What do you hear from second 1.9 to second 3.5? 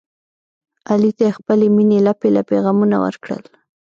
لپې لپې غمونه ورکړل.